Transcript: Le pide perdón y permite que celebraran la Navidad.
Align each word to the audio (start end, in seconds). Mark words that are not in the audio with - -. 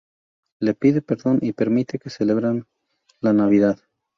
Le 0.59 0.73
pide 0.73 1.03
perdón 1.03 1.37
y 1.43 1.53
permite 1.53 1.99
que 1.99 2.09
celebraran 2.09 2.65
la 3.19 3.33
Navidad. 3.33 3.79